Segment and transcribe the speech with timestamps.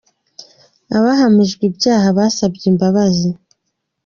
[0.97, 3.29] Abahamijwe ibyaha basabye imbabazi.